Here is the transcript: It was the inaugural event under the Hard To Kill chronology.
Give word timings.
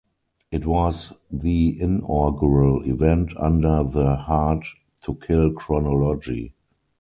It 0.49 0.65
was 0.65 1.13
the 1.29 1.79
inaugural 1.79 2.81
event 2.89 3.37
under 3.37 3.83
the 3.83 4.15
Hard 4.15 4.63
To 5.01 5.13
Kill 5.13 5.51
chronology. 5.53 6.55